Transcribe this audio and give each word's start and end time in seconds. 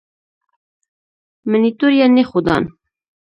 منیټور 1.49 1.91
یعني 2.01 2.23
ښودان. 2.29 2.63